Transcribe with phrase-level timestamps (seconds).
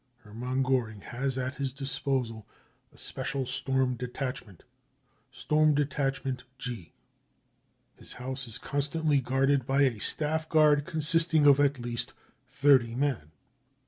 [0.23, 2.47] Hermann Goering has at his disposal
[2.91, 4.61] a special storm ^detachment,
[5.31, 6.91] storm detachment G.
[7.97, 12.13] His house is constantly guarded by a staff guard consisting of at least
[12.49, 13.29] thirty men.